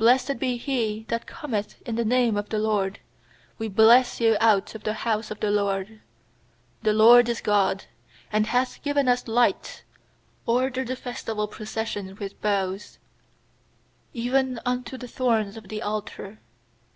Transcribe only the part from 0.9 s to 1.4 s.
that